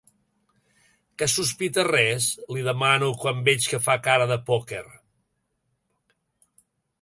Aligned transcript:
Que 1.21 1.27
sospites 1.33 1.85
res? 1.87 2.29
—li 2.53 2.63
demano 2.69 3.11
quan 3.25 3.45
veig 3.51 3.69
que 3.75 3.81
fa 3.89 3.99
cara 4.09 4.27
de 4.33 4.39
pòquer. 4.49 4.83